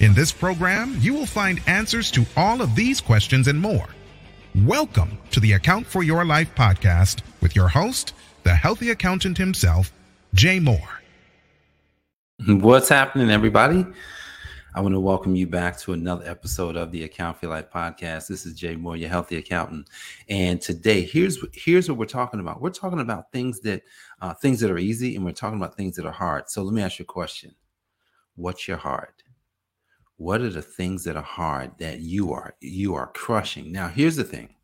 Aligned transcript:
In 0.00 0.14
this 0.14 0.32
program, 0.32 0.96
you 1.00 1.12
will 1.12 1.26
find 1.26 1.60
answers 1.66 2.10
to 2.12 2.24
all 2.34 2.62
of 2.62 2.74
these 2.74 3.02
questions 3.02 3.48
and 3.48 3.60
more. 3.60 3.86
Welcome 4.64 5.18
to 5.30 5.40
the 5.40 5.52
Account 5.52 5.86
for 5.86 6.02
Your 6.02 6.24
Life 6.24 6.54
podcast 6.54 7.20
with 7.42 7.54
your 7.54 7.68
host, 7.68 8.14
the 8.42 8.54
healthy 8.54 8.88
accountant 8.88 9.36
himself, 9.36 9.92
Jay 10.32 10.58
Moore. 10.58 11.02
What's 12.46 12.88
happening, 12.88 13.28
everybody? 13.28 13.84
I 14.74 14.80
want 14.80 14.94
to 14.94 15.00
welcome 15.00 15.36
you 15.36 15.46
back 15.46 15.78
to 15.80 15.92
another 15.92 16.26
episode 16.26 16.78
of 16.78 16.92
the 16.92 17.04
Account 17.04 17.36
for 17.36 17.44
Your 17.44 17.54
Life 17.56 17.70
podcast. 17.70 18.28
This 18.28 18.46
is 18.46 18.54
Jay 18.54 18.76
Moore, 18.76 18.96
your 18.96 19.10
healthy 19.10 19.36
accountant, 19.36 19.90
and 20.30 20.62
today 20.62 21.02
here's 21.02 21.36
here's 21.52 21.90
what 21.90 21.98
we're 21.98 22.06
talking 22.06 22.40
about. 22.40 22.62
We're 22.62 22.70
talking 22.70 23.00
about 23.00 23.32
things 23.32 23.60
that 23.60 23.82
uh, 24.22 24.32
things 24.32 24.60
that 24.60 24.70
are 24.70 24.78
easy, 24.78 25.14
and 25.14 25.26
we're 25.26 25.32
talking 25.32 25.58
about 25.58 25.76
things 25.76 25.96
that 25.96 26.06
are 26.06 26.10
hard. 26.10 26.48
So 26.48 26.62
let 26.62 26.72
me 26.72 26.80
ask 26.80 26.98
you 26.98 27.02
a 27.02 27.06
question: 27.06 27.54
What's 28.36 28.66
your 28.66 28.78
hard? 28.78 29.12
What 30.20 30.42
are 30.42 30.50
the 30.50 30.60
things 30.60 31.02
that 31.04 31.16
are 31.16 31.22
hard 31.22 31.70
that 31.78 32.00
you 32.00 32.30
are 32.34 32.54
you 32.60 32.94
are 32.94 33.06
crushing? 33.06 33.72
Now, 33.72 33.88
here's 33.88 34.16
the 34.16 34.22
thing. 34.22 34.54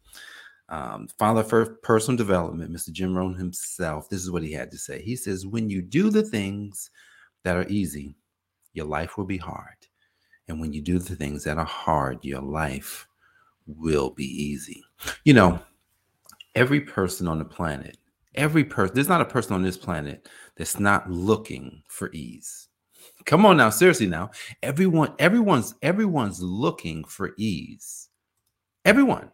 Um, 0.68 1.08
Father 1.18 1.42
for 1.42 1.64
Personal 1.82 2.18
Development, 2.18 2.70
Mr. 2.70 2.92
Jim 2.92 3.16
Rohn 3.16 3.34
himself, 3.34 4.10
this 4.10 4.20
is 4.20 4.30
what 4.30 4.42
he 4.42 4.52
had 4.52 4.70
to 4.72 4.76
say. 4.76 5.00
He 5.00 5.16
says, 5.16 5.46
When 5.46 5.70
you 5.70 5.80
do 5.80 6.10
the 6.10 6.24
things 6.24 6.90
that 7.42 7.56
are 7.56 7.66
easy, 7.68 8.14
your 8.74 8.84
life 8.84 9.16
will 9.16 9.24
be 9.24 9.38
hard. 9.38 9.76
And 10.46 10.60
when 10.60 10.74
you 10.74 10.82
do 10.82 10.98
the 10.98 11.16
things 11.16 11.42
that 11.44 11.56
are 11.56 11.64
hard, 11.64 12.22
your 12.22 12.42
life 12.42 13.08
will 13.66 14.10
be 14.10 14.26
easy. 14.26 14.84
You 15.24 15.32
know, 15.32 15.58
every 16.54 16.82
person 16.82 17.26
on 17.26 17.38
the 17.38 17.46
planet, 17.46 17.96
every 18.34 18.64
person, 18.64 18.94
there's 18.94 19.08
not 19.08 19.22
a 19.22 19.24
person 19.24 19.54
on 19.54 19.62
this 19.62 19.78
planet 19.78 20.28
that's 20.54 20.78
not 20.78 21.10
looking 21.10 21.82
for 21.88 22.12
ease. 22.12 22.68
Come 23.24 23.46
on 23.46 23.56
now, 23.56 23.70
seriously 23.70 24.06
now. 24.06 24.30
Everyone, 24.62 25.14
everyone's, 25.18 25.74
everyone's 25.82 26.40
looking 26.40 27.04
for 27.04 27.32
ease. 27.36 28.08
Everyone 28.84 29.30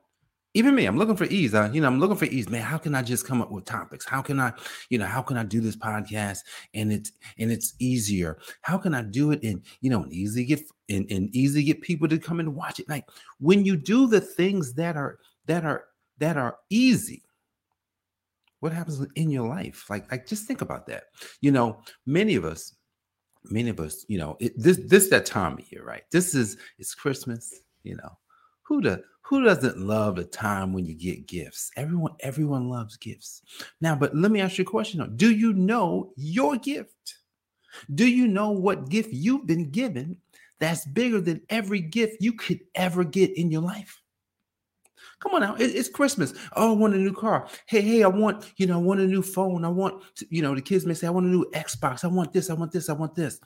even 0.54 0.74
me, 0.74 0.84
I'm 0.84 0.98
looking 0.98 1.16
for 1.16 1.24
ease. 1.24 1.54
I, 1.54 1.70
you 1.70 1.80
know, 1.80 1.86
I'm 1.86 1.98
looking 1.98 2.16
for 2.16 2.26
ease, 2.26 2.48
man. 2.48 2.62
How 2.62 2.76
can 2.76 2.94
I 2.94 3.02
just 3.02 3.26
come 3.26 3.40
up 3.40 3.50
with 3.50 3.64
topics? 3.64 4.04
How 4.04 4.20
can 4.20 4.38
I, 4.38 4.52
you 4.90 4.98
know, 4.98 5.06
how 5.06 5.22
can 5.22 5.36
I 5.38 5.44
do 5.44 5.60
this 5.60 5.76
podcast 5.76 6.40
and 6.74 6.92
it's 6.92 7.12
and 7.38 7.50
it's 7.50 7.74
easier? 7.78 8.38
How 8.60 8.76
can 8.76 8.94
I 8.94 9.02
do 9.02 9.30
it 9.30 9.42
and 9.42 9.62
you 9.80 9.88
know, 9.88 10.02
and 10.02 10.12
easily 10.12 10.44
get 10.44 10.60
and, 10.90 11.10
and 11.10 11.34
easily 11.34 11.64
get 11.64 11.80
people 11.80 12.06
to 12.08 12.18
come 12.18 12.38
and 12.38 12.54
watch 12.54 12.80
it? 12.80 12.88
Like 12.88 13.08
when 13.38 13.64
you 13.64 13.76
do 13.76 14.06
the 14.06 14.20
things 14.20 14.74
that 14.74 14.96
are 14.96 15.18
that 15.46 15.64
are 15.64 15.84
that 16.18 16.36
are 16.36 16.58
easy, 16.68 17.22
what 18.60 18.72
happens 18.72 19.04
in 19.16 19.30
your 19.30 19.48
life? 19.48 19.88
Like, 19.88 20.10
like 20.10 20.26
just 20.26 20.46
think 20.46 20.60
about 20.60 20.86
that. 20.88 21.04
You 21.40 21.52
know, 21.52 21.80
many 22.04 22.34
of 22.34 22.44
us, 22.44 22.74
many 23.44 23.70
of 23.70 23.80
us, 23.80 24.04
you 24.08 24.18
know, 24.18 24.36
it, 24.40 24.52
this 24.56 24.78
this 24.86 25.08
that 25.08 25.26
time 25.26 25.54
of 25.54 25.72
year, 25.72 25.84
right? 25.84 26.04
This 26.10 26.34
is 26.34 26.56
it's 26.78 26.94
Christmas. 26.94 27.52
You 27.82 27.96
know, 27.96 28.18
who 28.62 28.80
the 28.80 29.02
who 29.22 29.44
doesn't 29.44 29.78
love 29.78 30.18
a 30.18 30.24
time 30.24 30.72
when 30.72 30.84
you 30.84 30.94
get 30.94 31.26
gifts? 31.26 31.70
Everyone, 31.76 32.12
everyone 32.20 32.68
loves 32.68 32.96
gifts. 32.96 33.42
Now, 33.80 33.94
but 33.94 34.14
let 34.14 34.30
me 34.30 34.40
ask 34.40 34.58
you 34.58 34.62
a 34.62 34.66
question. 34.66 35.16
Do 35.16 35.30
you 35.30 35.52
know 35.52 36.12
your 36.16 36.56
gift? 36.56 37.16
Do 37.94 38.06
you 38.06 38.28
know 38.28 38.50
what 38.50 38.88
gift 38.88 39.12
you've 39.12 39.46
been 39.46 39.70
given 39.70 40.18
that's 40.58 40.84
bigger 40.86 41.20
than 41.20 41.40
every 41.48 41.80
gift 41.80 42.18
you 42.20 42.34
could 42.34 42.60
ever 42.74 43.04
get 43.04 43.36
in 43.36 43.50
your 43.50 43.62
life? 43.62 44.01
Come 45.22 45.34
on 45.34 45.40
now, 45.42 45.54
it's 45.56 45.88
Christmas. 45.88 46.34
Oh, 46.56 46.74
I 46.74 46.76
want 46.76 46.94
a 46.94 46.98
new 46.98 47.12
car. 47.12 47.48
Hey, 47.66 47.80
hey, 47.80 48.02
I 48.02 48.08
want, 48.08 48.52
you 48.56 48.66
know, 48.66 48.74
I 48.74 48.82
want 48.82 48.98
a 48.98 49.06
new 49.06 49.22
phone. 49.22 49.64
I 49.64 49.68
want, 49.68 50.02
you 50.30 50.42
know, 50.42 50.52
the 50.52 50.60
kids 50.60 50.84
may 50.84 50.94
say, 50.94 51.06
I 51.06 51.10
want 51.10 51.26
a 51.26 51.28
new 51.28 51.48
Xbox. 51.54 52.04
I 52.04 52.08
want 52.08 52.32
this, 52.32 52.50
I 52.50 52.54
want 52.54 52.72
this, 52.72 52.88
I 52.88 52.92
want 52.92 53.14
this. 53.14 53.38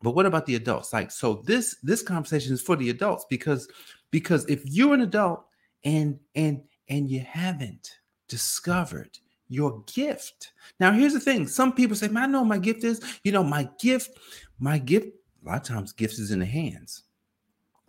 But 0.00 0.12
what 0.12 0.24
about 0.24 0.46
the 0.46 0.54
adults? 0.54 0.92
Like, 0.92 1.10
so 1.10 1.42
this 1.44 1.76
this 1.82 2.02
conversation 2.02 2.54
is 2.54 2.62
for 2.62 2.76
the 2.76 2.88
adults 2.88 3.26
because 3.28 3.68
because 4.10 4.46
if 4.46 4.62
you're 4.64 4.94
an 4.94 5.02
adult 5.02 5.44
and 5.84 6.18
and 6.34 6.62
and 6.88 7.10
you 7.10 7.20
haven't 7.20 7.90
discovered 8.26 9.18
your 9.48 9.84
gift. 9.94 10.52
Now, 10.80 10.92
here's 10.92 11.12
the 11.12 11.20
thing. 11.20 11.46
Some 11.46 11.74
people 11.74 11.94
say, 11.94 12.08
Man, 12.08 12.22
I 12.22 12.26
know 12.26 12.44
my 12.44 12.58
gift 12.58 12.84
is, 12.84 13.00
you 13.22 13.32
know, 13.32 13.44
my 13.44 13.68
gift, 13.78 14.18
my 14.58 14.78
gift, 14.78 15.08
a 15.44 15.48
lot 15.48 15.58
of 15.58 15.62
times 15.64 15.92
gifts 15.92 16.18
is 16.18 16.30
in 16.30 16.38
the 16.38 16.46
hands. 16.46 17.02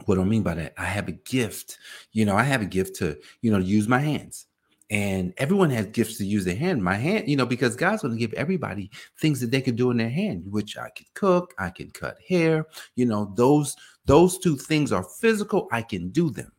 What 0.06 0.16
do 0.16 0.22
I 0.22 0.26
mean 0.26 0.44
by 0.44 0.56
that? 0.56 0.74
I 0.78 0.86
have 0.86 1.08
a 1.08 1.14
gift, 1.14 1.78
you 2.12 2.26
know, 2.26 2.36
I 2.36 2.44
have 2.44 2.62
a 2.62 2.66
gift 2.66 2.96
to, 2.98 3.18
you 3.42 3.52
know, 3.52 3.60
use 3.60 3.88
my 3.88 4.00
hands. 4.00 4.48
And 4.90 5.34
everyone 5.38 5.70
has 5.72 5.88
gifts 5.88 6.18
to 6.18 6.26
use 6.26 6.46
their 6.46 6.56
hand. 6.56 6.84
My 6.84 6.96
hand, 6.96 7.28
you 7.28 7.36
know, 7.36 7.46
because 7.46 7.76
God's 7.76 8.02
going 8.02 8.14
to 8.14 8.20
give 8.20 8.34
everybody 8.34 8.92
things 9.20 9.40
that 9.40 9.50
they 9.50 9.62
can 9.62 9.76
do 9.76 9.92
in 9.92 9.98
their 9.98 10.10
hand, 10.10 10.44
which 10.46 10.78
I 10.78 10.90
can 10.96 11.06
cook, 11.16 11.54
I 11.58 11.70
can 11.70 11.90
cut 11.92 12.18
hair, 12.28 12.68
you 12.96 13.06
know, 13.06 13.34
those 13.36 13.76
those 14.06 14.38
two 14.38 14.58
things 14.58 14.92
are 14.92 15.04
physical. 15.04 15.68
I 15.72 15.82
can 15.82 16.10
do 16.10 16.30
them. 16.30 16.52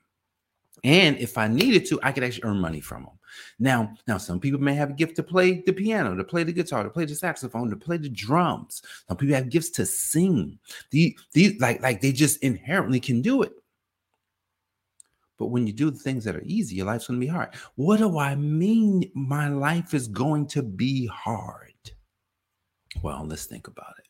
And 0.84 1.16
if 1.16 1.38
I 1.38 1.48
needed 1.48 1.86
to, 1.86 1.98
I 2.02 2.12
could 2.12 2.22
actually 2.22 2.44
earn 2.44 2.60
money 2.60 2.80
from 2.80 3.04
them. 3.04 3.18
Now, 3.58 3.94
now 4.06 4.18
some 4.18 4.38
people 4.38 4.60
may 4.60 4.74
have 4.74 4.90
a 4.90 4.94
gift 4.94 5.16
to 5.16 5.22
play 5.22 5.62
the 5.62 5.72
piano, 5.72 6.14
to 6.14 6.22
play 6.22 6.44
the 6.44 6.52
guitar, 6.52 6.84
to 6.84 6.90
play 6.90 7.06
the 7.06 7.14
saxophone, 7.14 7.70
to 7.70 7.76
play 7.76 7.96
the 7.96 8.10
drums. 8.10 8.82
Some 9.08 9.16
people 9.16 9.34
have 9.34 9.48
gifts 9.48 9.70
to 9.70 9.86
sing. 9.86 10.58
The 10.90 11.18
these 11.32 11.58
like 11.60 11.82
like 11.82 12.00
they 12.00 12.12
just 12.12 12.42
inherently 12.42 13.00
can 13.00 13.22
do 13.22 13.42
it. 13.42 13.52
But 15.38 15.46
when 15.46 15.66
you 15.66 15.72
do 15.72 15.90
the 15.90 15.98
things 15.98 16.22
that 16.24 16.36
are 16.36 16.44
easy, 16.44 16.76
your 16.76 16.86
life's 16.86 17.08
going 17.08 17.18
to 17.18 17.26
be 17.26 17.32
hard. 17.32 17.54
What 17.74 17.96
do 17.96 18.18
I 18.18 18.36
mean? 18.36 19.10
My 19.14 19.48
life 19.48 19.94
is 19.94 20.06
going 20.06 20.46
to 20.48 20.62
be 20.62 21.06
hard. 21.06 21.72
Well, 23.02 23.26
let's 23.26 23.46
think 23.46 23.66
about 23.66 23.94
it. 23.98 24.06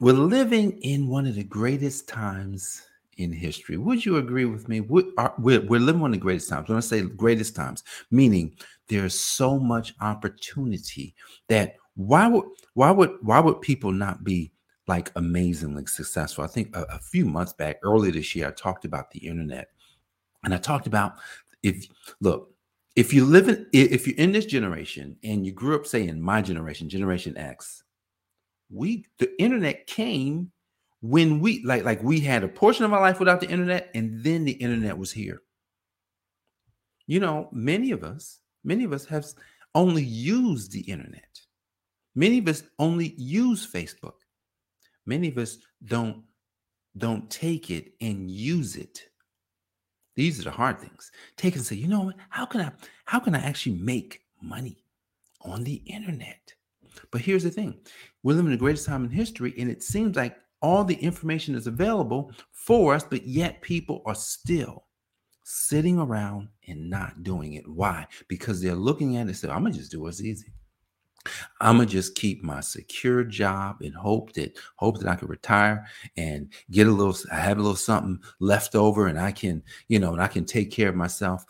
We're 0.00 0.12
living 0.12 0.78
in 0.82 1.08
one 1.08 1.26
of 1.26 1.34
the 1.34 1.42
greatest 1.42 2.08
times 2.08 2.82
in 3.18 3.32
history. 3.32 3.76
Would 3.76 4.04
you 4.04 4.16
agree 4.16 4.44
with 4.44 4.68
me? 4.68 4.80
We're, 4.80 5.04
we're, 5.38 5.60
we're 5.62 5.80
living 5.80 6.00
one 6.00 6.12
of 6.12 6.18
the 6.18 6.22
greatest 6.22 6.48
times. 6.48 6.68
When 6.68 6.76
I 6.76 6.80
say 6.80 7.02
greatest 7.02 7.56
times, 7.56 7.82
meaning 8.10 8.54
there's 8.88 9.18
so 9.18 9.58
much 9.58 9.94
opportunity 10.00 11.14
that 11.48 11.76
why 11.96 12.26
would 12.26 12.44
why 12.74 12.90
would 12.90 13.16
why 13.22 13.38
would 13.40 13.60
people 13.60 13.92
not 13.92 14.24
be 14.24 14.52
like 14.88 15.12
amazingly 15.16 15.86
successful? 15.86 16.44
I 16.44 16.48
think 16.48 16.74
a, 16.76 16.82
a 16.82 16.98
few 16.98 17.24
months 17.24 17.52
back, 17.52 17.78
earlier 17.82 18.12
this 18.12 18.34
year, 18.34 18.48
I 18.48 18.50
talked 18.50 18.84
about 18.84 19.10
the 19.10 19.20
internet, 19.20 19.68
and 20.42 20.52
I 20.52 20.58
talked 20.58 20.86
about 20.86 21.14
if 21.62 21.86
look 22.20 22.54
if 22.96 23.12
you 23.12 23.24
live 23.24 23.48
in 23.48 23.66
if 23.72 24.06
you're 24.06 24.16
in 24.16 24.32
this 24.32 24.46
generation 24.46 25.16
and 25.24 25.44
you 25.44 25.52
grew 25.52 25.76
up 25.76 25.86
say 25.86 26.06
in 26.06 26.20
my 26.20 26.40
generation 26.40 26.88
generation 26.88 27.36
x 27.36 27.82
we 28.70 29.04
the 29.18 29.30
internet 29.40 29.86
came 29.86 30.50
when 31.04 31.38
we 31.38 31.62
like 31.64 31.84
like 31.84 32.02
we 32.02 32.18
had 32.18 32.42
a 32.42 32.48
portion 32.48 32.86
of 32.86 32.94
our 32.94 33.00
life 33.02 33.18
without 33.18 33.38
the 33.38 33.50
internet 33.50 33.90
and 33.94 34.24
then 34.24 34.42
the 34.42 34.52
internet 34.52 34.96
was 34.96 35.12
here. 35.12 35.42
You 37.06 37.20
know 37.20 37.50
many 37.52 37.90
of 37.90 38.02
us 38.02 38.40
many 38.64 38.84
of 38.84 38.92
us 38.94 39.04
have 39.04 39.26
only 39.74 40.02
used 40.02 40.72
the 40.72 40.80
internet. 40.80 41.38
Many 42.14 42.38
of 42.38 42.48
us 42.48 42.62
only 42.78 43.14
use 43.18 43.70
facebook. 43.70 44.14
Many 45.04 45.28
of 45.28 45.36
us 45.36 45.58
don't 45.84 46.22
don't 46.96 47.28
take 47.28 47.70
it 47.70 47.92
and 48.00 48.30
use 48.30 48.76
it. 48.76 49.02
These 50.16 50.40
are 50.40 50.44
the 50.44 50.52
hard 50.52 50.80
things. 50.80 51.12
Take 51.36 51.56
and 51.56 51.66
say 51.66 51.76
you 51.76 51.86
know 51.86 52.04
what? 52.04 52.16
How 52.30 52.46
can 52.46 52.62
i 52.62 52.72
how 53.04 53.20
can 53.20 53.34
i 53.34 53.40
actually 53.40 53.76
make 53.76 54.22
money 54.40 54.82
on 55.42 55.64
the 55.64 55.82
internet? 55.84 56.54
But 57.10 57.20
here's 57.20 57.42
the 57.42 57.50
thing. 57.50 57.74
We're 58.22 58.36
living 58.36 58.52
the 58.52 58.56
greatest 58.56 58.86
time 58.86 59.04
in 59.04 59.10
history, 59.10 59.52
and 59.58 59.70
it 59.70 59.82
seems 59.82 60.16
like 60.16 60.38
all 60.62 60.84
the 60.84 60.96
information 60.96 61.54
is 61.54 61.66
available 61.66 62.32
for 62.52 62.94
us, 62.94 63.04
but 63.04 63.26
yet 63.26 63.60
people 63.60 64.02
are 64.06 64.14
still 64.14 64.86
sitting 65.44 65.98
around 65.98 66.48
and 66.68 66.88
not 66.88 67.22
doing 67.22 67.54
it. 67.54 67.68
Why? 67.68 68.06
Because 68.28 68.60
they're 68.60 68.74
looking 68.74 69.16
at 69.16 69.26
it 69.26 69.28
and 69.28 69.36
say, 69.36 69.48
I'm 69.48 69.62
gonna 69.62 69.74
just 69.74 69.92
do 69.92 70.00
what's 70.00 70.22
easy. 70.22 70.52
I'm 71.60 71.76
gonna 71.76 71.88
just 71.88 72.14
keep 72.14 72.42
my 72.42 72.60
secure 72.60 73.24
job 73.24 73.76
and 73.80 73.94
hope 73.94 74.32
that 74.34 74.58
hope 74.76 74.98
that 74.98 75.08
I 75.08 75.16
can 75.16 75.28
retire 75.28 75.86
and 76.16 76.52
get 76.70 76.86
a 76.86 76.90
little 76.90 77.16
I 77.32 77.36
have 77.36 77.58
a 77.58 77.62
little 77.62 77.76
something 77.76 78.20
left 78.40 78.74
over 78.74 79.06
and 79.06 79.18
I 79.18 79.32
can, 79.32 79.62
you 79.88 79.98
know, 79.98 80.12
and 80.12 80.22
I 80.22 80.28
can 80.28 80.44
take 80.44 80.70
care 80.70 80.88
of 80.88 80.96
myself. 80.96 81.44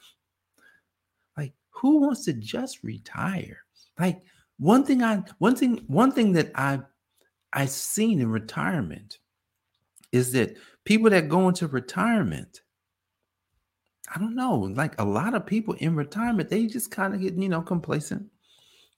Like, 1.36 1.52
who 1.70 2.00
wants 2.00 2.24
to 2.26 2.32
just 2.32 2.82
retire? 2.84 3.58
Like, 3.98 4.22
one 4.58 4.84
thing 4.84 5.02
I 5.02 5.22
one 5.38 5.56
thing 5.56 5.84
one 5.88 6.12
thing 6.12 6.32
that 6.32 6.52
I 6.54 6.80
I've 7.54 7.70
seen 7.70 8.20
in 8.20 8.30
retirement 8.30 9.18
is 10.12 10.32
that 10.32 10.56
people 10.84 11.10
that 11.10 11.28
go 11.28 11.48
into 11.48 11.66
retirement, 11.68 12.60
I 14.14 14.18
don't 14.18 14.34
know, 14.34 14.54
like 14.54 15.00
a 15.00 15.04
lot 15.04 15.34
of 15.34 15.46
people 15.46 15.74
in 15.74 15.94
retirement, 15.94 16.50
they 16.50 16.66
just 16.66 16.90
kind 16.90 17.14
of 17.14 17.20
get, 17.20 17.34
you 17.34 17.48
know, 17.48 17.62
complacent. 17.62 18.26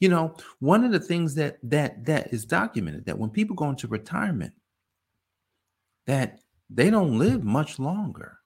You 0.01 0.09
know, 0.09 0.35
one 0.59 0.85
of 0.85 0.93
the 0.93 1.01
things 1.01 1.35
that 1.37 1.59
that 1.63 2.05
that 2.05 2.33
is 2.33 2.45
documented 2.45 3.07
that 3.07 3.19
when 3.19 3.31
people 3.31 3.57
go 3.57 3.71
into 3.71 3.89
retirement, 3.89 4.53
that 6.07 6.41
they 6.69 6.91
don't 6.91 7.19
live 7.19 7.45
much 7.45 7.79
longer 7.79 8.39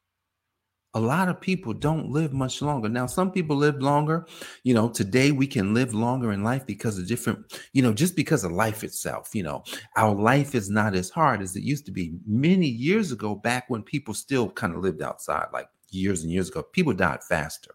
a 0.94 1.00
lot 1.00 1.28
of 1.28 1.40
people 1.40 1.72
don't 1.72 2.10
live 2.10 2.32
much 2.32 2.60
longer. 2.62 2.88
Now, 2.88 3.06
some 3.06 3.31
people 3.31 3.56
live 3.56 3.81
longer. 3.81 4.26
You 4.64 4.75
know, 4.75 4.88
today 4.88 5.31
we 5.31 5.46
can 5.46 5.72
live 5.72 5.94
longer 5.94 6.32
in 6.32 6.42
life 6.42 6.66
because 6.66 6.98
of 6.98 7.06
different, 7.06 7.58
you 7.72 7.81
know, 7.82 7.92
just 7.92 8.16
because 8.16 8.42
of 8.42 8.50
life 8.50 8.82
itself. 8.82 9.31
You 9.32 9.44
know, 9.44 9.62
our 9.96 10.14
life 10.14 10.54
is 10.54 10.69
not 10.69 10.94
as 10.96 11.08
hard 11.08 11.42
as 11.42 11.54
it 11.54 11.62
used 11.62 11.87
to 11.87 11.92
be 11.92 12.14
many 12.26 12.66
years 12.66 13.12
ago, 13.12 13.37
back 13.37 13.70
when 13.70 13.82
people 13.82 14.14
still 14.14 14.50
kind 14.50 14.75
of 14.75 14.82
lived 14.82 15.00
outside, 15.00 15.46
like 15.52 15.69
years 15.90 16.25
and 16.25 16.32
years 16.32 16.48
ago. 16.48 16.62
People 16.62 16.93
died 16.93 17.22
faster, 17.22 17.75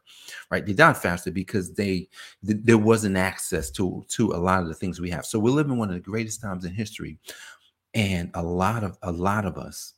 right? 0.51 0.65
They 0.65 0.73
died 0.73 0.97
faster 0.97 1.31
because 1.31 1.73
they 1.73 2.09
th- 2.45 2.59
there 2.63 2.77
wasn't 2.77 3.15
access 3.15 3.71
to 3.71 4.05
to 4.09 4.33
a 4.33 4.37
lot 4.37 4.61
of 4.61 4.67
the 4.67 4.73
things 4.75 4.99
we 4.99 5.09
have. 5.11 5.25
So 5.25 5.39
we're 5.39 5.51
living 5.51 5.77
one 5.77 5.89
of 5.89 5.95
the 5.95 6.01
greatest 6.01 6.41
times 6.41 6.65
in 6.65 6.73
history, 6.73 7.17
and 7.93 8.31
a 8.33 8.43
lot 8.43 8.83
of 8.83 8.97
a 9.03 9.11
lot 9.11 9.45
of 9.45 9.57
us 9.57 9.93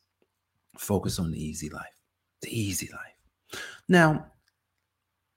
focus 0.78 1.18
on 1.18 1.32
the 1.32 1.44
easy 1.44 1.68
life 1.70 1.97
the 2.42 2.60
easy 2.60 2.88
life. 2.92 3.62
Now, 3.88 4.26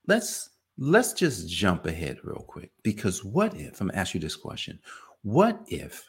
let's 0.08 0.50
let's 0.78 1.14
just 1.14 1.50
jump 1.50 1.86
ahead 1.86 2.18
real 2.24 2.46
quick 2.48 2.72
because 2.84 3.24
what 3.24 3.56
if 3.56 3.80
I'm 3.82 3.88
gonna 3.88 4.00
ask 4.00 4.14
you 4.14 4.20
this 4.20 4.36
question? 4.36 4.80
What 5.24 5.62
if 5.68 6.06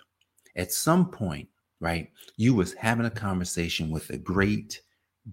at 0.56 0.72
some 0.72 1.10
point, 1.10 1.48
right, 1.80 2.10
you 2.36 2.54
was 2.54 2.74
having 2.74 3.06
a 3.06 3.10
conversation 3.10 3.90
with 3.90 4.10
a 4.10 4.18
great, 4.18 4.80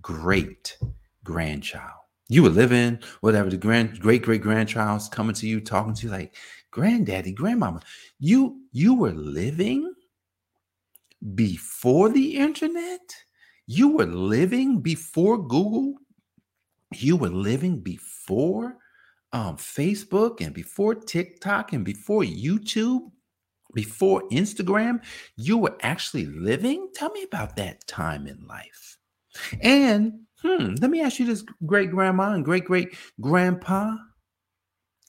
great 0.02 0.78
grandchild? 1.24 1.92
You 2.28 2.44
were 2.44 2.50
living, 2.50 3.00
whatever, 3.22 3.50
the 3.50 3.58
grand 3.58 4.00
great 4.00 4.22
great 4.22 4.42
grandchild's 4.42 5.10
coming 5.10 5.36
to 5.36 5.48
you, 5.48 5.60
talking 5.62 5.94
to 5.96 6.06
you 6.06 6.12
like, 6.12 6.36
granddaddy, 6.72 7.32
grandmama, 7.32 7.82
you 8.20 8.62
you 8.72 8.94
were 8.94 9.12
living 9.14 9.94
before 11.36 12.10
the 12.10 12.38
internet? 12.38 13.16
You 13.72 13.90
were 13.90 14.08
living 14.08 14.80
before 14.80 15.38
Google. 15.38 15.94
You 16.92 17.16
were 17.16 17.30
living 17.30 17.82
before 17.82 18.78
um, 19.32 19.58
Facebook 19.58 20.42
and 20.42 20.56
before 20.56 20.96
TikTok 20.96 21.72
and 21.74 21.86
before 21.86 22.24
YouTube, 22.24 23.12
before 23.76 24.28
Instagram. 24.30 25.06
You 25.36 25.60
were 25.60 25.78
actually 25.84 26.26
living. 26.26 26.90
Tell 26.96 27.12
me 27.12 27.22
about 27.22 27.58
that 27.58 27.86
time 27.86 28.26
in 28.26 28.44
life. 28.48 28.98
And 29.62 30.22
hmm, 30.42 30.74
let 30.82 30.90
me 30.90 31.02
ask 31.02 31.20
you 31.20 31.28
this 31.28 31.46
great 31.68 31.92
grandma 31.92 32.32
and 32.32 32.44
great 32.44 32.66
great 32.66 32.98
grandpa. 33.22 33.96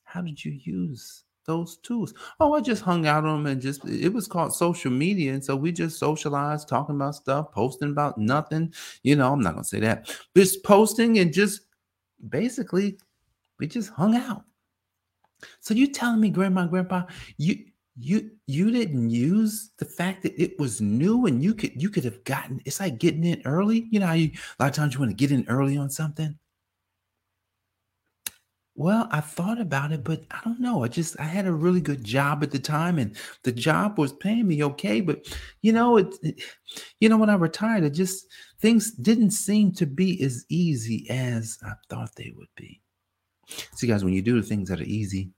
How 0.04 0.20
did 0.20 0.44
you 0.44 0.52
use 0.62 1.24
those 1.50 1.78
tools. 1.78 2.14
Oh, 2.38 2.54
I 2.54 2.60
just 2.60 2.82
hung 2.82 3.06
out 3.06 3.24
on 3.24 3.42
them 3.42 3.52
and 3.52 3.60
just 3.60 3.84
it 3.84 4.12
was 4.12 4.28
called 4.28 4.54
social 4.54 4.90
media. 4.92 5.34
And 5.34 5.44
so 5.44 5.56
we 5.56 5.72
just 5.72 5.98
socialized, 5.98 6.68
talking 6.68 6.94
about 6.94 7.16
stuff, 7.16 7.50
posting 7.50 7.90
about 7.90 8.18
nothing. 8.18 8.72
You 9.02 9.16
know, 9.16 9.32
I'm 9.32 9.40
not 9.40 9.54
gonna 9.54 9.64
say 9.64 9.80
that, 9.80 10.14
just 10.36 10.62
posting 10.62 11.18
and 11.18 11.32
just 11.32 11.62
basically 12.28 12.98
we 13.58 13.66
just 13.66 13.90
hung 13.90 14.14
out. 14.14 14.44
So 15.60 15.74
you 15.74 15.88
telling 15.88 16.20
me, 16.20 16.30
grandma, 16.30 16.66
grandpa, 16.66 17.04
you 17.36 17.64
you 17.98 18.30
you 18.46 18.70
didn't 18.70 19.10
use 19.10 19.72
the 19.78 19.84
fact 19.84 20.22
that 20.22 20.40
it 20.40 20.58
was 20.58 20.80
new 20.80 21.26
and 21.26 21.42
you 21.42 21.54
could 21.54 21.80
you 21.80 21.90
could 21.90 22.04
have 22.04 22.22
gotten 22.24 22.60
it's 22.64 22.80
like 22.80 22.98
getting 22.98 23.24
in 23.24 23.42
early. 23.44 23.88
You 23.90 24.00
know, 24.00 24.12
you 24.12 24.30
a 24.58 24.62
lot 24.62 24.70
of 24.70 24.76
times 24.76 24.94
you 24.94 25.00
want 25.00 25.10
to 25.10 25.16
get 25.16 25.32
in 25.32 25.44
early 25.48 25.76
on 25.76 25.90
something. 25.90 26.38
Well, 28.80 29.08
I 29.10 29.20
thought 29.20 29.60
about 29.60 29.92
it, 29.92 30.02
but 30.02 30.22
I 30.30 30.40
don't 30.42 30.58
know. 30.58 30.82
I 30.84 30.88
just 30.88 31.20
I 31.20 31.24
had 31.24 31.46
a 31.46 31.52
really 31.52 31.82
good 31.82 32.02
job 32.02 32.42
at 32.42 32.50
the 32.50 32.58
time, 32.58 32.98
and 32.98 33.14
the 33.42 33.52
job 33.52 33.98
was 33.98 34.14
paying 34.14 34.48
me 34.48 34.64
okay. 34.64 35.02
But 35.02 35.26
you 35.60 35.70
know, 35.70 35.98
it, 35.98 36.14
it 36.22 36.40
you 36.98 37.10
know, 37.10 37.18
when 37.18 37.28
I 37.28 37.34
retired, 37.34 37.84
it 37.84 37.90
just 37.90 38.24
things 38.58 38.92
didn't 38.92 39.32
seem 39.32 39.72
to 39.72 39.84
be 39.84 40.22
as 40.22 40.46
easy 40.48 41.06
as 41.10 41.58
I 41.62 41.72
thought 41.90 42.16
they 42.16 42.32
would 42.34 42.48
be. 42.56 42.80
See, 43.74 43.86
guys, 43.86 44.02
when 44.02 44.14
you 44.14 44.22
do 44.22 44.40
the 44.40 44.46
things 44.46 44.70
that 44.70 44.80
are 44.80 44.84
easy, 44.84 45.28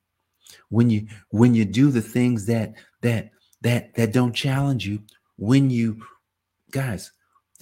when 0.69 0.89
you 0.89 1.09
when 1.31 1.53
you 1.53 1.65
do 1.65 1.91
the 1.91 2.01
things 2.01 2.47
that 2.47 2.75
that 3.01 3.31
that 3.63 3.93
that 3.97 4.13
don't 4.13 4.35
challenge 4.37 4.87
you, 4.87 5.03
when 5.35 5.69
you 5.69 6.01
guys, 6.71 7.11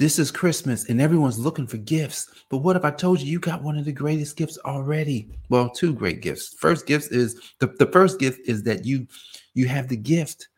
this 0.00 0.18
is 0.18 0.30
Christmas 0.30 0.88
and 0.88 0.98
everyone's 0.98 1.38
looking 1.38 1.66
for 1.66 1.76
gifts. 1.76 2.30
But 2.48 2.58
what 2.58 2.74
if 2.74 2.86
I 2.86 2.90
told 2.90 3.20
you 3.20 3.30
you 3.30 3.38
got 3.38 3.62
one 3.62 3.76
of 3.76 3.84
the 3.84 3.92
greatest 3.92 4.34
gifts 4.34 4.58
already? 4.64 5.28
Well, 5.50 5.68
two 5.68 5.92
great 5.92 6.22
gifts. 6.22 6.54
First 6.54 6.86
gift 6.86 7.12
is 7.12 7.38
the, 7.58 7.66
the 7.66 7.86
first 7.86 8.18
gift 8.18 8.48
is 8.48 8.62
that 8.62 8.86
you 8.86 9.06
you 9.52 9.68
have 9.68 9.88
the 9.88 9.98
gift. 9.98 10.48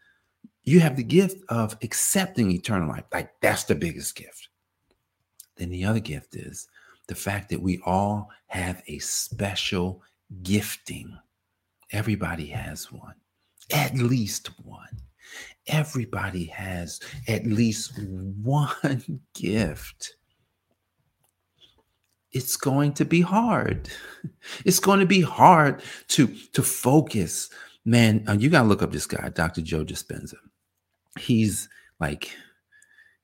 You 0.63 0.79
have 0.79 0.97
the 0.97 1.03
gift 1.03 1.43
of 1.49 1.77
accepting 1.83 2.53
eternal 2.53 2.89
life. 2.89 3.03
Like 3.13 3.33
that's 3.41 3.65
the 3.65 3.75
biggest 3.75 4.15
gift. 4.15 4.49
Then 5.57 5.71
the 5.71 5.85
other 5.85 6.01
gift 6.01 6.37
is 6.37 6.69
the 7.09 7.17
fact 7.17 7.49
that 7.49 7.61
we 7.61 7.81
all 7.85 8.31
have 8.47 8.81
a 8.87 9.01
special 9.01 10.03
gifting. 10.45 11.19
Everybody 11.91 12.47
has 12.47 12.93
one, 12.93 13.17
at 13.73 13.93
least 13.97 14.51
one. 14.65 15.01
Everybody 15.67 16.47
has 16.47 17.01
at 17.29 17.47
least 17.47 17.99
one 17.99 19.21
gift. 19.35 20.17
It's 22.33 22.57
going 22.57 22.95
to 22.95 23.05
be 23.05 23.21
hard. 23.21 23.89
It's 24.65 24.79
going 24.79 25.01
to 25.01 25.07
be 25.07 25.21
hard 25.21 25.83
to, 26.09 26.29
to 26.53 26.63
focus. 26.63 27.51
Man, 27.85 28.25
uh, 28.29 28.35
you 28.35 28.49
got 28.51 28.63
to 28.63 28.69
look 28.69 28.83
up 28.83 28.93
this 28.93 29.07
guy, 29.07 29.29
Dr. 29.31 29.63
Joe 29.63 29.85
Dispenza. 29.85 30.37
He's 31.19 31.69
like, 31.99 32.31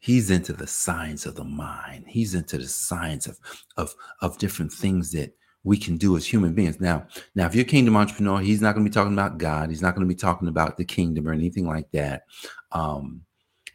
he's 0.01 0.31
into 0.31 0.53
the 0.53 0.67
science 0.67 1.25
of 1.25 1.37
the 1.37 1.45
mind. 1.45 2.07
He's 2.09 2.35
into 2.35 2.59
the 2.59 2.67
science 2.67 3.27
of, 3.29 3.39
of, 3.77 3.95
of 4.21 4.39
different 4.39 4.73
things 4.73 5.13
that 5.13 5.37
we 5.69 5.77
can 5.77 5.99
do 5.99 6.17
as 6.17 6.27
human 6.27 6.55
beings. 6.55 6.81
Now, 6.81 7.07
now, 7.35 7.45
if 7.45 7.55
you're 7.55 7.63
a 7.63 7.69
kingdom 7.69 7.95
entrepreneur, 7.95 8.41
he's 8.41 8.63
not 8.63 8.75
going 8.75 8.87
to 8.87 8.91
be 8.91 8.95
talking 8.95 9.13
about 9.13 9.37
God. 9.37 9.69
He's 9.69 9.83
not 9.83 9.95
going 9.95 10.09
to 10.09 10.13
be 10.13 10.19
talking 10.19 10.49
about 10.49 10.79
the 10.79 10.85
kingdom 10.85 11.29
or 11.29 11.33
anything 11.33 11.67
like 11.67 11.91
that. 11.91 12.23
Um, 12.73 13.23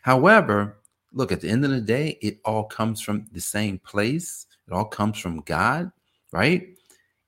however, 0.01 0.79
look, 1.11 1.31
at 1.31 1.39
the 1.39 1.49
end 1.49 1.63
of 1.65 1.69
the 1.69 1.79
day, 1.79 2.17
it 2.19 2.39
all 2.45 2.63
comes 2.63 2.99
from 2.99 3.27
the 3.31 3.39
same 3.39 3.77
place. 3.77 4.47
It 4.67 4.73
all 4.73 4.85
comes 4.85 5.19
from 5.19 5.41
God, 5.41 5.91
right? 6.31 6.67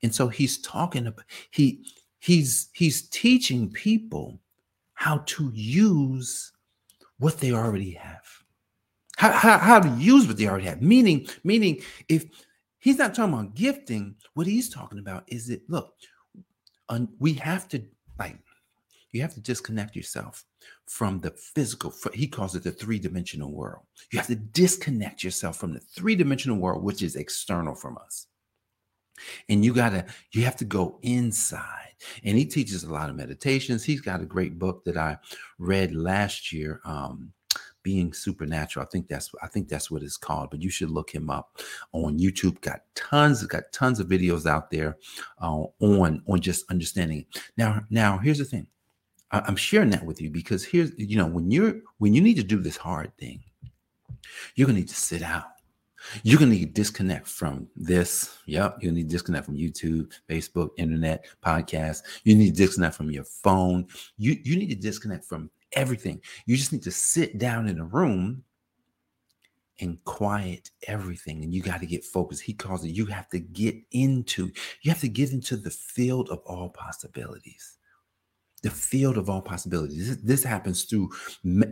And 0.01 0.13
so 0.13 0.27
he's 0.29 0.57
talking 0.61 1.05
about 1.05 1.25
he 1.51 1.85
he's 2.17 2.69
he's 2.73 3.07
teaching 3.09 3.69
people 3.69 4.39
how 4.95 5.19
to 5.27 5.51
use 5.53 6.53
what 7.19 7.39
they 7.39 7.51
already 7.51 7.91
have. 7.91 8.23
How, 9.17 9.31
how, 9.31 9.57
how 9.59 9.79
to 9.79 9.89
use 9.97 10.27
what 10.27 10.37
they 10.37 10.47
already 10.47 10.65
have. 10.65 10.81
Meaning, 10.81 11.27
meaning 11.43 11.81
if 12.09 12.25
He's 12.85 12.99
not 12.99 13.15
talking 13.15 13.33
about 13.33 13.55
gifting. 13.55 14.13
What 14.35 14.45
he's 14.45 14.69
talking 14.69 14.99
about 14.99 15.23
is 15.25 15.47
that 15.47 15.67
look, 15.67 15.95
un, 16.87 17.09
we 17.17 17.33
have 17.33 17.67
to 17.69 17.81
like 18.19 18.37
you 19.11 19.23
have 19.23 19.33
to 19.33 19.39
disconnect 19.39 19.95
yourself 19.95 20.43
from 20.85 21.19
the 21.19 21.31
physical. 21.31 21.91
He 22.13 22.27
calls 22.27 22.53
it 22.53 22.61
the 22.61 22.71
three 22.71 22.99
dimensional 22.99 23.51
world. 23.51 23.85
You 24.11 24.19
have 24.19 24.27
to 24.27 24.35
disconnect 24.35 25.23
yourself 25.23 25.57
from 25.57 25.73
the 25.73 25.79
three 25.79 26.15
dimensional 26.15 26.59
world, 26.59 26.83
which 26.83 27.01
is 27.01 27.15
external 27.15 27.73
from 27.73 27.97
us. 27.97 28.27
And 29.49 29.65
you 29.65 29.73
gotta, 29.73 30.05
you 30.33 30.43
have 30.43 30.57
to 30.57 30.65
go 30.65 30.99
inside. 31.01 31.95
And 32.23 32.37
he 32.37 32.45
teaches 32.45 32.83
a 32.83 32.93
lot 32.93 33.09
of 33.09 33.15
meditations. 33.15 33.83
He's 33.83 34.01
got 34.01 34.21
a 34.21 34.25
great 34.25 34.59
book 34.59 34.83
that 34.85 34.97
I 34.97 35.17
read 35.57 35.95
last 35.95 36.53
year. 36.53 36.81
Um, 36.85 37.33
being 37.85 38.11
supernatural. 38.11 38.83
I 38.83 38.89
think 38.89 39.07
that's 39.07 39.29
I 39.43 39.47
think 39.47 39.69
that's 39.69 39.91
what 39.91 40.01
it's 40.01 40.17
called. 40.17 40.49
But 40.49 40.63
you 40.63 40.71
should 40.71 40.89
look 40.89 41.11
him 41.11 41.29
up 41.29 41.59
on 41.93 42.17
YouTube. 42.17 42.59
Got 42.61 42.81
tons, 42.95 43.45
got 43.45 43.71
tons 43.71 43.99
of 43.99 44.07
videos 44.07 44.47
out 44.47 44.71
there 44.71 44.97
uh, 45.39 45.63
on 45.79 46.23
on 46.27 46.41
just 46.41 46.69
understanding. 46.71 47.25
Now, 47.55 47.81
now 47.91 48.17
here's 48.17 48.39
the 48.39 48.45
thing. 48.45 48.67
I, 49.31 49.41
I'm 49.41 49.55
sharing 49.55 49.91
that 49.91 50.03
with 50.03 50.19
you 50.19 50.31
because 50.31 50.65
here's 50.65 50.91
you 50.97 51.15
know 51.15 51.27
when 51.27 51.51
you're 51.51 51.75
when 51.99 52.15
you 52.15 52.21
need 52.21 52.37
to 52.37 52.43
do 52.43 52.59
this 52.59 52.75
hard 52.75 53.15
thing, 53.19 53.43
you're 54.55 54.65
gonna 54.65 54.79
need 54.79 54.89
to 54.89 54.95
sit 54.95 55.21
out. 55.21 55.45
You're 56.23 56.39
gonna 56.39 56.51
need 56.51 56.65
to 56.65 56.81
disconnect 56.81 57.27
from 57.27 57.67
this. 57.75 58.39
Yep, 58.47 58.77
you 58.81 58.91
need 58.91 59.09
to 59.09 59.15
disconnect 59.15 59.45
from 59.45 59.57
YouTube, 59.57 60.11
Facebook, 60.27 60.69
internet, 60.77 61.25
podcast. 61.43 62.01
You 62.23 62.35
need 62.35 62.55
to 62.55 62.63
disconnect 62.63 62.95
from 62.95 63.11
your 63.11 63.25
phone. 63.25 63.85
You 64.17 64.37
you 64.43 64.55
need 64.55 64.69
to 64.69 64.75
disconnect 64.75 65.23
from 65.25 65.51
everything. 65.75 66.21
You 66.45 66.55
just 66.57 66.71
need 66.71 66.83
to 66.83 66.91
sit 66.91 67.37
down 67.37 67.67
in 67.67 67.79
a 67.79 67.85
room 67.85 68.43
and 69.81 70.01
quiet 70.05 70.71
everything 70.87 71.43
and 71.43 71.53
you 71.53 71.61
got 71.61 71.81
to 71.81 71.85
get 71.85 72.05
focused 72.05 72.41
he 72.41 72.53
calls 72.53 72.85
it 72.85 72.91
you 72.91 73.05
have 73.05 73.27
to 73.27 73.39
get 73.39 73.75
into 73.91 74.49
you 74.81 74.89
have 74.89 75.01
to 75.01 75.09
get 75.09 75.33
into 75.33 75.57
the 75.57 75.69
field 75.69 76.29
of 76.29 76.39
all 76.45 76.69
possibilities 76.69 77.75
the 78.65 78.71
field 78.71 79.15
of 79.19 79.29
all 79.29 79.43
possibilities. 79.43 80.07
This, 80.07 80.17
this 80.23 80.43
happens 80.43 80.85
through 80.85 81.11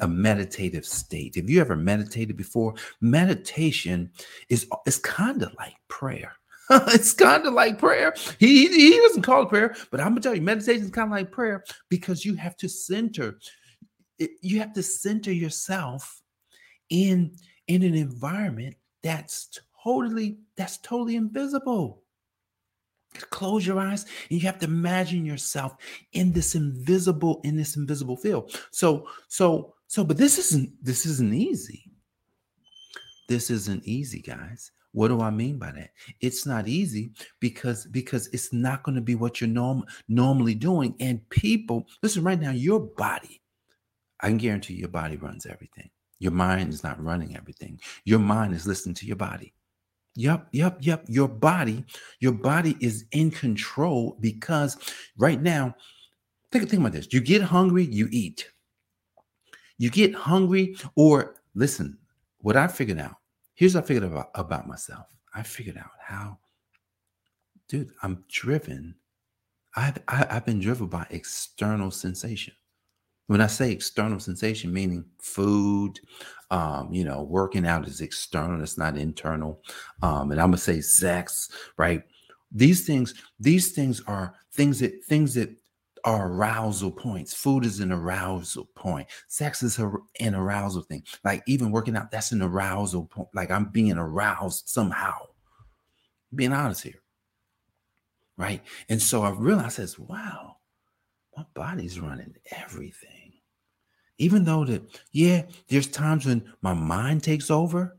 a 0.01 0.07
meditative 0.07 0.85
state. 0.85 1.35
Have 1.35 1.49
you 1.49 1.59
ever 1.59 1.75
meditated 1.75 2.37
before? 2.37 2.75
Meditation 3.01 4.11
is 4.49 4.67
it's 4.85 4.99
kind 4.99 5.41
of 5.41 5.51
like 5.57 5.73
prayer. 5.87 6.33
it's 6.69 7.13
kind 7.13 7.47
of 7.47 7.53
like 7.53 7.79
prayer. 7.79 8.13
He, 8.37 8.67
he 8.67 8.91
doesn't 8.99 9.23
call 9.23 9.41
it 9.41 9.49
prayer, 9.49 9.75
but 9.89 10.01
I'm 10.01 10.09
gonna 10.09 10.21
tell 10.21 10.35
you, 10.35 10.41
meditation 10.43 10.83
is 10.83 10.91
kind 10.91 11.07
of 11.07 11.17
like 11.17 11.31
prayer 11.31 11.63
because 11.89 12.25
you 12.25 12.35
have 12.35 12.55
to 12.57 12.69
center, 12.69 13.39
you 14.17 14.59
have 14.59 14.73
to 14.73 14.83
center 14.83 15.31
yourself 15.31 16.21
in 16.89 17.35
in 17.67 17.83
an 17.83 17.95
environment 17.95 18.75
that's 19.01 19.59
totally 19.83 20.37
that's 20.55 20.77
totally 20.77 21.15
invisible. 21.15 22.01
Close 23.29 23.65
your 23.65 23.79
eyes 23.79 24.05
and 24.29 24.41
you 24.41 24.47
have 24.47 24.59
to 24.59 24.65
imagine 24.65 25.25
yourself 25.25 25.75
in 26.13 26.31
this 26.31 26.55
invisible 26.55 27.41
in 27.43 27.55
this 27.55 27.75
invisible 27.75 28.17
field. 28.17 28.59
So 28.71 29.07
so 29.27 29.75
so 29.87 30.03
but 30.03 30.17
this 30.17 30.37
isn't 30.37 30.71
this 30.83 31.05
isn't 31.05 31.33
easy. 31.33 31.91
This 33.27 33.49
isn't 33.49 33.83
easy, 33.85 34.21
guys. 34.21 34.71
What 34.91 35.07
do 35.07 35.21
I 35.21 35.31
mean 35.31 35.57
by 35.57 35.71
that? 35.71 35.89
It's 36.21 36.45
not 36.45 36.67
easy 36.67 37.11
because 37.39 37.87
because 37.87 38.27
it's 38.27 38.53
not 38.53 38.83
going 38.83 38.95
to 38.95 39.01
be 39.01 39.15
what 39.15 39.41
you're 39.41 39.47
norm, 39.49 39.83
normally 40.07 40.53
doing. 40.53 40.95
And 40.99 41.27
people, 41.29 41.87
listen 42.03 42.23
right 42.23 42.39
now, 42.39 42.51
your 42.51 42.79
body, 42.79 43.41
I 44.23 44.29
can 44.29 44.37
guarantee 44.37 44.73
your 44.73 44.89
body 44.89 45.17
runs 45.17 45.45
everything. 45.45 45.91
Your 46.17 46.31
mind 46.31 46.73
is 46.73 46.83
not 46.83 47.03
running 47.03 47.35
everything. 47.37 47.79
Your 48.05 48.19
mind 48.19 48.55
is 48.55 48.65
listening 48.65 48.95
to 48.95 49.05
your 49.05 49.15
body. 49.15 49.53
Yep, 50.15 50.47
yep, 50.51 50.77
yep. 50.79 51.05
Your 51.07 51.27
body, 51.27 51.85
your 52.19 52.31
body 52.31 52.75
is 52.79 53.05
in 53.11 53.29
control 53.29 54.17
because 54.19 54.77
right 55.17 55.41
now, 55.41 55.75
think, 56.51 56.69
think 56.69 56.79
about 56.79 56.93
this. 56.93 57.11
You 57.11 57.21
get 57.21 57.41
hungry, 57.41 57.83
you 57.83 58.07
eat. 58.11 58.49
You 59.77 59.89
get 59.91 60.15
hungry, 60.15 60.75
or 60.95 61.35
listen, 61.53 61.97
what 62.39 62.55
I 62.55 62.67
figured 62.67 62.99
out 62.99 63.17
Here's 63.55 63.75
what 63.75 63.83
I 63.83 63.87
figured 63.87 64.11
out 64.13 64.29
about 64.35 64.67
myself. 64.67 65.07
I 65.33 65.43
figured 65.43 65.77
out 65.77 65.91
how, 65.99 66.37
dude, 67.67 67.91
I'm 68.01 68.23
driven. 68.27 68.95
I've, 69.75 69.99
I, 70.07 70.15
have 70.15 70.29
i 70.29 70.33
have 70.35 70.45
been 70.45 70.59
driven 70.59 70.87
by 70.87 71.05
external 71.09 71.91
sensation. 71.91 72.53
When 73.27 73.41
I 73.41 73.47
say 73.47 73.71
external 73.71 74.19
sensation, 74.19 74.73
meaning 74.73 75.05
food, 75.19 75.99
um, 76.51 76.91
you 76.93 77.03
know, 77.05 77.23
working 77.23 77.65
out 77.65 77.87
is 77.87 78.01
external, 78.01 78.61
it's 78.61 78.77
not 78.77 78.97
internal. 78.97 79.61
Um, 80.01 80.31
and 80.31 80.41
I'm 80.41 80.49
gonna 80.49 80.57
say 80.57 80.81
sex, 80.81 81.49
right? 81.77 82.03
These 82.51 82.85
things, 82.85 83.13
these 83.39 83.71
things 83.71 84.01
are 84.07 84.35
things 84.51 84.79
that 84.79 85.03
things 85.05 85.33
that 85.35 85.49
are 86.05 86.27
arousal 86.27 86.91
points. 86.91 87.33
Food 87.33 87.65
is 87.65 87.79
an 87.79 87.91
arousal 87.91 88.65
point. 88.75 89.07
Sex 89.27 89.63
is 89.63 89.79
an 89.79 90.35
arousal 90.35 90.81
thing. 90.81 91.03
Like 91.23 91.43
even 91.47 91.71
working 91.71 91.95
out, 91.95 92.11
that's 92.11 92.31
an 92.33 92.41
arousal 92.41 93.05
point. 93.05 93.29
Like 93.33 93.51
I'm 93.51 93.65
being 93.65 93.97
aroused 93.97 94.67
somehow. 94.67 95.13
Being 96.35 96.51
honest 96.51 96.83
here. 96.83 97.01
Right. 98.37 98.61
And 98.89 99.01
so 99.01 99.21
I 99.21 99.29
realized 99.29 99.77
this, 99.77 99.97
wow, 99.97 100.52
my 101.35 101.45
body's 101.53 101.99
running 101.99 102.35
everything. 102.51 103.33
Even 104.17 104.43
though 104.43 104.63
that, 104.65 104.83
yeah, 105.11 105.43
there's 105.67 105.87
times 105.87 106.25
when 106.25 106.53
my 106.61 106.73
mind 106.73 107.23
takes 107.23 107.49
over, 107.49 107.97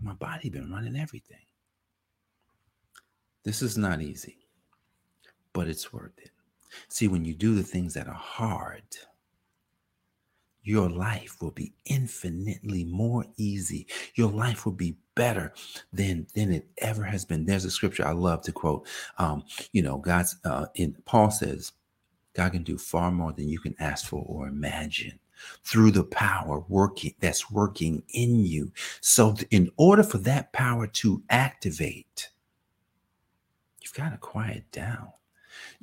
my 0.00 0.14
body 0.14 0.48
been 0.48 0.70
running 0.70 0.96
everything. 0.96 1.44
This 3.44 3.62
is 3.62 3.76
not 3.76 4.00
easy, 4.00 4.38
but 5.52 5.68
it's 5.68 5.92
worth 5.92 6.18
it. 6.18 6.30
See, 6.88 7.08
when 7.08 7.24
you 7.24 7.34
do 7.34 7.54
the 7.54 7.62
things 7.62 7.94
that 7.94 8.08
are 8.08 8.12
hard, 8.12 8.82
your 10.62 10.90
life 10.90 11.36
will 11.40 11.52
be 11.52 11.72
infinitely 11.86 12.84
more 12.84 13.24
easy. 13.36 13.86
Your 14.16 14.30
life 14.30 14.66
will 14.66 14.72
be 14.72 14.96
better 15.14 15.54
than 15.92 16.26
than 16.34 16.52
it 16.52 16.68
ever 16.78 17.04
has 17.04 17.24
been. 17.24 17.46
There's 17.46 17.64
a 17.64 17.70
scripture 17.70 18.06
I 18.06 18.12
love 18.12 18.42
to 18.42 18.52
quote. 18.52 18.86
Um, 19.16 19.44
you 19.72 19.82
know, 19.82 19.96
God's 19.96 20.36
uh, 20.44 20.66
in 20.74 20.94
Paul 21.06 21.30
says, 21.30 21.72
God 22.38 22.52
can 22.52 22.62
do 22.62 22.78
far 22.78 23.10
more 23.10 23.32
than 23.32 23.48
you 23.48 23.58
can 23.58 23.74
ask 23.80 24.06
for 24.06 24.24
or 24.24 24.46
imagine 24.46 25.18
through 25.64 25.90
the 25.90 26.04
power 26.04 26.60
working 26.68 27.12
that's 27.18 27.50
working 27.50 28.00
in 28.10 28.46
you. 28.46 28.70
So, 29.00 29.34
in 29.50 29.68
order 29.76 30.04
for 30.04 30.18
that 30.18 30.52
power 30.52 30.86
to 30.86 31.20
activate, 31.30 32.30
you've 33.82 33.92
got 33.92 34.10
to 34.10 34.18
quiet 34.18 34.70
down. 34.70 35.08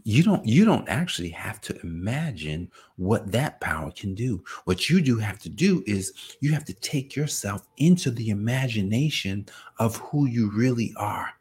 You 0.06 0.24
don't 0.24 0.48
you 0.48 0.64
don't 0.64 0.88
actually 0.88 1.28
have 1.32 1.60
to 1.60 1.78
imagine 1.82 2.72
what 2.96 3.34
that 3.34 3.60
power 3.60 3.92
can 3.92 4.16
do. 4.16 4.42
What 4.64 4.90
you 4.90 5.02
do 5.02 5.18
have 5.18 5.40
to 5.40 5.50
do 5.50 5.84
is 5.86 6.14
you 6.40 6.54
have 6.54 6.64
to 6.66 6.74
take 6.76 7.18
yourself 7.18 7.68
into 7.76 8.12
the 8.12 8.30
imagination 8.30 9.46
of 9.80 9.98
who 9.98 10.26
you 10.26 10.50
really 10.52 10.94
are. 10.96 11.32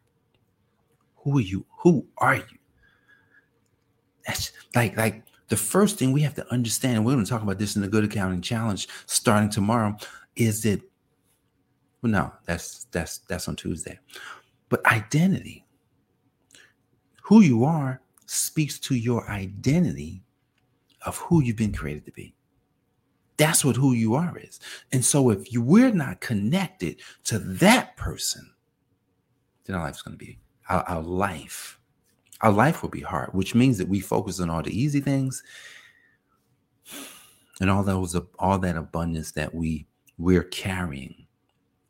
Who 1.18 1.38
are 1.38 1.42
you 1.42 1.64
who 1.70 2.04
are 2.18 2.34
you 2.34 2.58
that's 4.26 4.52
like 4.74 4.96
like 4.96 5.22
the 5.48 5.56
first 5.56 5.98
thing 5.98 6.12
we 6.12 6.22
have 6.22 6.34
to 6.34 6.52
understand 6.52 6.96
and 6.96 7.04
we're 7.04 7.12
going 7.12 7.24
to 7.24 7.30
talk 7.30 7.42
about 7.42 7.58
this 7.58 7.76
in 7.76 7.82
the 7.82 7.88
good 7.88 8.04
accounting 8.04 8.40
challenge 8.40 8.88
starting 9.06 9.50
tomorrow 9.50 9.96
is 10.36 10.62
that 10.62 10.80
well 12.02 12.12
no 12.12 12.32
that's 12.44 12.84
that's 12.90 13.18
that's 13.28 13.48
on 13.48 13.56
tuesday 13.56 13.98
but 14.68 14.84
identity 14.86 15.64
who 17.24 17.40
you 17.40 17.64
are 17.64 18.00
speaks 18.26 18.78
to 18.78 18.94
your 18.94 19.28
identity 19.30 20.22
of 21.04 21.16
who 21.18 21.42
you've 21.42 21.56
been 21.56 21.72
created 21.72 22.04
to 22.06 22.12
be. 22.12 22.34
That's 23.36 23.64
what 23.64 23.76
who 23.76 23.94
you 23.94 24.14
are 24.14 24.38
is. 24.38 24.60
And 24.92 25.04
so 25.04 25.30
if 25.30 25.52
you 25.52 25.62
we're 25.62 25.90
not 25.90 26.20
connected 26.20 27.00
to 27.24 27.38
that 27.38 27.96
person, 27.96 28.50
then 29.64 29.76
our 29.76 29.84
life's 29.84 30.02
going 30.02 30.16
to 30.16 30.24
be 30.24 30.38
our, 30.68 30.82
our 30.82 31.02
life. 31.02 31.80
Our 32.44 32.52
life 32.52 32.82
will 32.82 32.90
be 32.90 33.00
hard, 33.00 33.32
which 33.32 33.54
means 33.54 33.78
that 33.78 33.88
we 33.88 34.00
focus 34.00 34.38
on 34.38 34.50
all 34.50 34.62
the 34.62 34.78
easy 34.78 35.00
things 35.00 35.42
and 37.58 37.70
all 37.70 37.82
those 37.82 38.14
all 38.38 38.58
that 38.58 38.76
abundance 38.76 39.32
that 39.32 39.54
we 39.54 39.86
we're 40.18 40.42
carrying. 40.42 41.26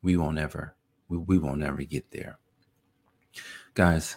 We 0.02 0.16
won't 0.16 0.38
ever 0.38 0.76
we, 1.08 1.18
we 1.18 1.38
won't 1.38 1.64
ever 1.64 1.82
get 1.82 2.08
there. 2.12 2.38
Guys, 3.74 4.16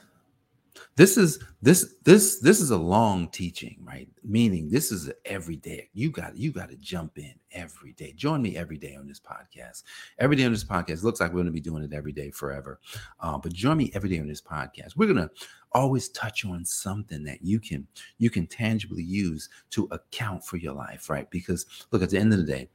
this 0.98 1.16
is 1.16 1.40
this 1.62 1.94
this 2.04 2.40
this 2.40 2.60
is 2.60 2.72
a 2.72 2.78
long 2.78 3.30
teaching 3.30 3.78
right? 3.84 4.10
Meaning 4.24 4.68
this 4.68 4.92
is 4.92 5.12
every 5.26 5.56
day 5.56 5.90
you 5.94 6.10
got 6.12 6.36
you 6.36 6.52
got 6.52 6.70
to 6.70 6.76
jump 6.76 7.20
in 7.20 7.36
every 7.52 7.94
day. 7.94 8.14
Join 8.14 8.42
me 8.42 8.58
every 8.58 8.78
day 8.78 8.96
on 8.96 9.08
this 9.08 9.20
podcast. 9.20 9.84
Every 10.18 10.36
day 10.36 10.44
on 10.44 10.52
this 10.52 10.64
podcast 10.64 11.04
looks 11.04 11.22
like 11.22 11.30
we're 11.30 11.36
going 11.36 11.46
to 11.46 11.52
be 11.52 11.62
doing 11.62 11.84
it 11.84 11.94
every 11.94 12.12
day 12.12 12.32
forever. 12.32 12.80
Uh, 13.20 13.38
but 13.38 13.54
join 13.54 13.78
me 13.78 13.92
every 13.94 14.10
day 14.10 14.20
on 14.20 14.28
this 14.28 14.42
podcast. 14.42 14.98
We're 14.98 15.14
going 15.14 15.28
to 15.28 15.30
always 15.72 16.10
touch 16.10 16.44
on 16.46 16.66
something 16.66 17.24
that 17.24 17.44
you 17.44 17.60
can 17.60 17.88
you 18.18 18.32
can 18.32 18.48
tangibly 18.48 19.04
use 19.04 19.50
to 19.70 19.88
account 19.92 20.44
for 20.44 20.58
your 20.58 20.74
life 20.74 21.10
right? 21.10 21.30
Because 21.30 21.68
look 21.92 22.02
at 22.02 22.10
the 22.10 22.18
end 22.18 22.34
of 22.34 22.40
the 22.40 22.52
day 22.52 22.70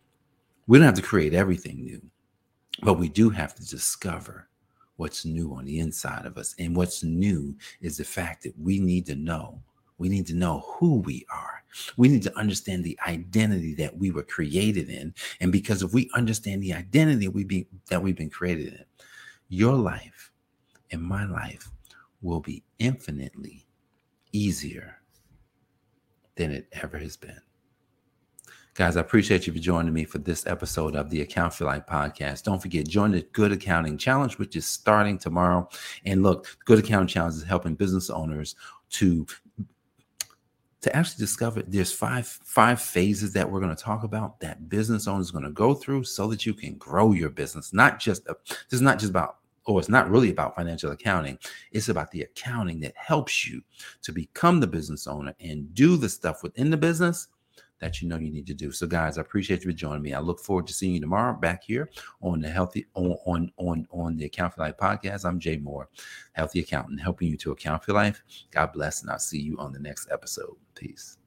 we 0.68 0.78
don't 0.78 0.86
have 0.86 0.94
to 0.94 1.02
create 1.02 1.34
everything 1.34 1.84
new 1.84 2.00
but 2.82 2.94
we 2.94 3.08
do 3.08 3.30
have 3.30 3.54
to 3.54 3.66
discover 3.66 4.48
what's 5.02 5.24
new 5.24 5.52
on 5.52 5.64
the 5.64 5.80
inside 5.80 6.26
of 6.26 6.38
us. 6.38 6.54
And 6.60 6.76
what's 6.76 7.02
new 7.02 7.56
is 7.80 7.96
the 7.96 8.04
fact 8.04 8.44
that 8.44 8.56
we 8.56 8.78
need 8.78 9.04
to 9.06 9.16
know. 9.16 9.60
We 9.98 10.08
need 10.08 10.28
to 10.28 10.34
know 10.34 10.64
who 10.64 11.00
we 11.00 11.26
are. 11.28 11.64
We 11.96 12.06
need 12.06 12.22
to 12.22 12.38
understand 12.38 12.84
the 12.84 12.96
identity 13.04 13.74
that 13.74 13.98
we 13.98 14.12
were 14.12 14.22
created 14.22 14.88
in. 14.88 15.12
And 15.40 15.50
because 15.50 15.82
if 15.82 15.92
we 15.92 16.08
understand 16.14 16.62
the 16.62 16.72
identity 16.72 17.26
we 17.26 17.42
be, 17.42 17.66
that 17.88 18.00
we've 18.00 18.16
been 18.16 18.30
created 18.30 18.74
in, 18.74 18.84
your 19.48 19.74
life 19.74 20.30
and 20.92 21.02
my 21.02 21.24
life 21.24 21.68
will 22.20 22.40
be 22.40 22.62
infinitely 22.78 23.66
easier 24.30 24.98
than 26.36 26.52
it 26.52 26.68
ever 26.80 26.96
has 26.96 27.16
been. 27.16 27.40
Guys, 28.74 28.96
I 28.96 29.02
appreciate 29.02 29.46
you 29.46 29.52
for 29.52 29.58
joining 29.58 29.92
me 29.92 30.04
for 30.04 30.16
this 30.16 30.46
episode 30.46 30.96
of 30.96 31.10
the 31.10 31.20
Account 31.20 31.52
for 31.52 31.66
Life 31.66 31.84
podcast. 31.86 32.44
Don't 32.44 32.62
forget, 32.62 32.88
join 32.88 33.10
the 33.10 33.20
Good 33.32 33.52
Accounting 33.52 33.98
Challenge, 33.98 34.38
which 34.38 34.56
is 34.56 34.64
starting 34.64 35.18
tomorrow. 35.18 35.68
And 36.06 36.22
look, 36.22 36.44
the 36.44 36.56
Good 36.64 36.78
Accounting 36.78 37.08
Challenge 37.08 37.34
is 37.34 37.42
helping 37.42 37.74
business 37.74 38.08
owners 38.08 38.56
to 38.92 39.26
to 40.80 40.96
actually 40.96 41.18
discover 41.18 41.62
there's 41.62 41.92
five 41.92 42.26
five 42.26 42.80
phases 42.80 43.34
that 43.34 43.50
we're 43.50 43.60
going 43.60 43.76
to 43.76 43.82
talk 43.82 44.04
about 44.04 44.40
that 44.40 44.70
business 44.70 45.06
owners 45.06 45.30
going 45.30 45.44
to 45.44 45.50
go 45.50 45.74
through 45.74 46.04
so 46.04 46.26
that 46.28 46.46
you 46.46 46.54
can 46.54 46.74
grow 46.74 47.12
your 47.12 47.30
business 47.30 47.72
not 47.72 48.00
just 48.00 48.26
a, 48.26 48.34
this 48.48 48.56
is 48.72 48.80
not 48.80 48.98
just 48.98 49.10
about 49.10 49.36
or 49.64 49.78
it's 49.78 49.88
not 49.88 50.10
really 50.10 50.30
about 50.30 50.56
financial 50.56 50.90
accounting 50.90 51.38
it's 51.70 51.88
about 51.88 52.10
the 52.10 52.22
accounting 52.22 52.80
that 52.80 52.94
helps 52.96 53.46
you 53.46 53.62
to 54.02 54.10
become 54.10 54.58
the 54.58 54.66
business 54.66 55.06
owner 55.06 55.32
and 55.38 55.72
do 55.72 55.96
the 55.96 56.08
stuff 56.08 56.42
within 56.42 56.68
the 56.68 56.76
business 56.76 57.28
that 57.82 58.00
you 58.00 58.06
know 58.08 58.16
you 58.16 58.30
need 58.30 58.46
to 58.46 58.54
do. 58.54 58.70
So, 58.70 58.86
guys, 58.86 59.18
I 59.18 59.22
appreciate 59.22 59.64
you 59.64 59.72
for 59.72 59.76
joining 59.76 60.02
me. 60.02 60.14
I 60.14 60.20
look 60.20 60.38
forward 60.38 60.68
to 60.68 60.72
seeing 60.72 60.94
you 60.94 61.00
tomorrow 61.00 61.34
back 61.34 61.64
here 61.64 61.90
on 62.22 62.40
the 62.40 62.48
Healthy 62.48 62.86
on 62.94 63.16
on 63.26 63.52
on, 63.58 63.86
on 63.90 64.16
the 64.16 64.24
Account 64.24 64.54
for 64.54 64.60
Life 64.62 64.76
podcast. 64.80 65.24
I'm 65.24 65.40
Jay 65.40 65.56
Moore, 65.56 65.88
Healthy 66.34 66.60
Accountant, 66.60 67.00
helping 67.00 67.28
you 67.28 67.36
to 67.38 67.50
account 67.50 67.84
for 67.84 67.92
life. 67.92 68.22
God 68.52 68.72
bless, 68.72 69.02
and 69.02 69.10
I'll 69.10 69.18
see 69.18 69.40
you 69.40 69.58
on 69.58 69.72
the 69.72 69.80
next 69.80 70.08
episode. 70.12 70.54
Peace. 70.76 71.18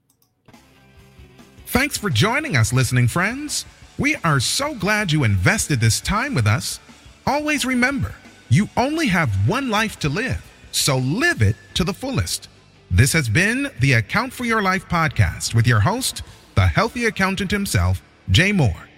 Thanks 1.67 1.97
for 1.97 2.09
joining 2.09 2.55
us, 2.55 2.71
listening 2.71 3.09
friends. 3.09 3.65
We 3.97 4.15
are 4.23 4.39
so 4.39 4.75
glad 4.75 5.11
you 5.11 5.25
invested 5.25 5.81
this 5.81 5.99
time 5.99 6.33
with 6.33 6.47
us. 6.47 6.79
Always 7.27 7.65
remember, 7.65 8.15
you 8.49 8.69
only 8.77 9.07
have 9.07 9.29
one 9.47 9.69
life 9.69 9.99
to 9.99 10.09
live, 10.09 10.41
so 10.71 10.99
live 10.99 11.41
it 11.41 11.57
to 11.73 11.83
the 11.83 11.93
fullest. 11.93 12.47
This 12.89 13.11
has 13.11 13.27
been 13.27 13.69
the 13.81 13.93
Account 13.93 14.31
for 14.31 14.45
Your 14.45 14.61
Life 14.61 14.87
podcast 14.87 15.53
with 15.53 15.67
your 15.67 15.81
host 15.81 16.23
the 16.55 16.65
healthy 16.65 17.05
accountant 17.05 17.51
himself, 17.51 18.01
Jay 18.29 18.51
Moore. 18.51 18.89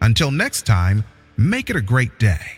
Until 0.00 0.30
next 0.30 0.66
time, 0.66 1.04
make 1.36 1.70
it 1.70 1.76
a 1.76 1.80
great 1.80 2.18
day. 2.18 2.57